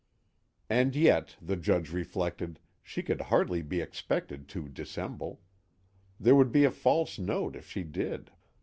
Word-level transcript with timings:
_And 0.67 0.95
yet, 0.95 1.35
the 1.39 1.55
Judge 1.55 1.91
reflected, 1.91 2.59
she 2.81 3.03
could 3.03 3.21
hardly 3.21 3.61
be 3.61 3.81
expected 3.81 4.47
to 4.47 4.67
dissemble; 4.67 5.41
there 6.19 6.33
would 6.33 6.51
be 6.51 6.63
a 6.63 6.71
false 6.71 7.19
note 7.19 7.55
if 7.55 7.69
she 7.69 7.83
did. 7.83 8.31